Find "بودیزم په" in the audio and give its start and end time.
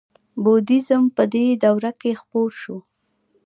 0.43-1.23